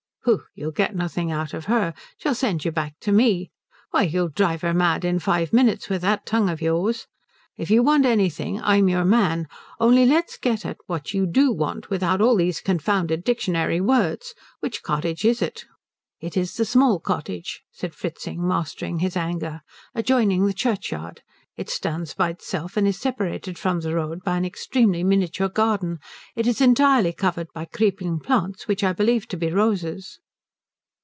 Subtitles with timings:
[0.23, 1.95] "Pooh you'll get nothing out of her.
[2.19, 3.49] She'll send you back to me.
[3.89, 7.07] Why, you'd drive her mad in five minutes with that tongue of yours.
[7.57, 9.47] If you want anything I'm your man.
[9.79, 14.35] Only let's get at what you do want, without all these confounded dictionary words.
[14.59, 15.65] Which cottage is it?"
[16.19, 19.61] "It is the small cottage," said Fritzing mastering his anger,
[19.95, 21.23] "adjoining the churchyard.
[21.57, 25.99] It stands by itself, and is separated from the road by an extremely miniature garden.
[26.33, 30.17] It is entirely covered by creeping plants which I believe to be roses."